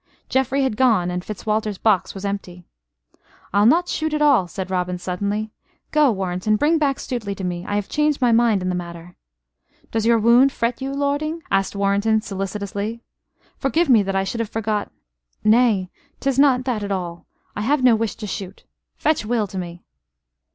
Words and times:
Geoffrey 0.29 0.63
had 0.63 0.77
gone, 0.77 1.11
and 1.11 1.23
Fitzwalter's 1.23 1.77
box 1.77 2.15
was 2.15 2.25
empty. 2.25 2.63
"I'll 3.53 3.67
not 3.67 3.87
shoot 3.87 4.15
at 4.15 4.21
all," 4.23 4.47
said 4.47 4.71
Robin, 4.71 4.97
suddenly. 4.97 5.51
"Go, 5.91 6.11
Warrenton, 6.11 6.55
bring 6.55 6.79
back 6.79 6.97
Stuteley 6.97 7.35
to 7.35 7.43
me. 7.43 7.67
I 7.67 7.75
have 7.75 7.87
changed 7.87 8.19
my 8.19 8.31
mind 8.31 8.63
in 8.63 8.69
the 8.69 8.73
matter." 8.73 9.15
"Does 9.91 10.07
your 10.07 10.17
wound 10.17 10.51
fret 10.51 10.81
you, 10.81 10.91
lording?" 10.91 11.43
asked 11.51 11.75
Warrenton, 11.75 12.21
solicitously. 12.21 13.03
"Forgive 13.59 13.89
me 13.89 14.01
that 14.01 14.15
I 14.15 14.23
should 14.23 14.39
have 14.39 14.49
forgot" 14.49 14.91
"Nay 15.43 15.91
'tis 16.19 16.39
not 16.39 16.63
that 16.65 16.81
at 16.81 16.91
all. 16.91 17.27
I 17.55 17.61
have 17.61 17.83
no 17.83 17.95
wish 17.95 18.15
to 18.15 18.25
shoot. 18.25 18.63
Fetch 18.97 19.23
Will 19.23 19.45
to 19.45 19.59
me." 19.59 19.83